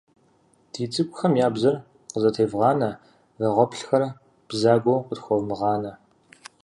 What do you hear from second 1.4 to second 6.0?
я бзэр къызэтевгъанэ, вагъуэплъхэр бзагуэу къытхуэвмыгъанэ.